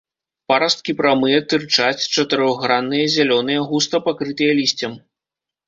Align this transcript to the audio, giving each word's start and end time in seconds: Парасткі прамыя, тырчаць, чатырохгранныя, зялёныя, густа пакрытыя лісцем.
Парасткі 0.51 0.95
прамыя, 1.01 1.41
тырчаць, 1.53 2.07
чатырохгранныя, 2.15 3.05
зялёныя, 3.19 3.69
густа 3.71 4.05
пакрытыя 4.09 4.59
лісцем. 4.65 5.01